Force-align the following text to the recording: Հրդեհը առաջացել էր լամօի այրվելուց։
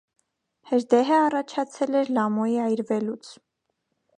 Հրդեհը 0.69 1.19
առաջացել 1.25 1.99
էր 2.01 2.11
լամօի 2.17 2.59
այրվելուց։ 2.65 3.31